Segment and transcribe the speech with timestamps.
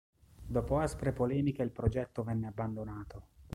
[0.43, 3.27] Dopo aspre polemiche il progetto venne abbandonato.